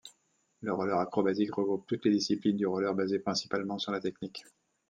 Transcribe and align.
Le 0.61 0.73
roller 0.73 0.97
acrobatique 0.99 1.53
regroupe 1.53 1.85
toutes 1.85 2.05
les 2.05 2.11
disciplines 2.11 2.57
du 2.57 2.65
roller 2.65 2.95
basées 2.95 3.19
principalement 3.19 3.77
sur 3.77 3.91
la 3.91 3.99
technique. 3.99 4.43